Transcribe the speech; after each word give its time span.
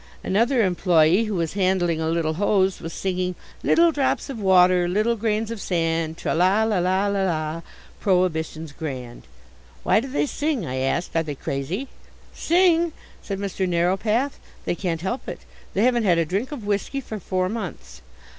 Another 0.23 0.65
employe, 0.65 1.25
who 1.25 1.35
was 1.35 1.53
handling 1.53 2.01
a 2.01 2.09
little 2.09 2.33
hose, 2.33 2.81
was 2.81 2.91
singing, 2.91 3.35
"Little 3.61 3.91
drops 3.91 4.31
of 4.31 4.39
water, 4.41 4.87
little 4.87 5.15
grains 5.15 5.51
of 5.51 5.61
sand, 5.61 6.17
Tra, 6.17 6.33
la, 6.33 6.63
la, 6.63 6.79
la, 6.79 7.05
la 7.05 7.23
la, 7.23 7.61
Prohibition's 7.99 8.71
grand." 8.71 9.21
"Why 9.83 9.99
do 9.99 10.07
they 10.07 10.25
sing?" 10.25 10.65
I 10.65 10.77
asked. 10.77 11.15
"Are 11.15 11.21
they 11.21 11.35
crazy?" 11.35 11.87
"Sing?" 12.33 12.93
said 13.21 13.37
Mr 13.37 13.69
Narrowpath. 13.69 14.39
"They 14.65 14.73
can't 14.73 15.01
help 15.01 15.29
it. 15.29 15.41
They 15.75 15.83
haven't 15.83 16.05
had 16.05 16.17
a 16.17 16.25
drink 16.25 16.51
of 16.51 16.65
whisky 16.65 16.99
for 16.99 17.19
four 17.19 17.47
months." 17.47 18.01